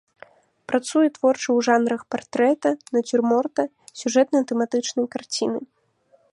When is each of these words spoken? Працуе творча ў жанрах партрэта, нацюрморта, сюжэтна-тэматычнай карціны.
Працуе 0.71 1.09
творча 1.17 1.43
ў 1.43 1.59
жанрах 1.67 2.01
партрэта, 2.15 2.69
нацюрморта, 2.97 3.63
сюжэтна-тэматычнай 4.03 5.07
карціны. 5.17 5.61